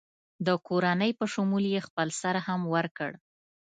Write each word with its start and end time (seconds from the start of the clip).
د 0.45 0.47
کورنۍ 0.67 1.11
په 1.19 1.25
شمول 1.33 1.63
یې 1.73 1.81
خپل 1.87 2.07
سر 2.21 2.35
هم 2.47 2.61
ورکړ. 2.75 3.11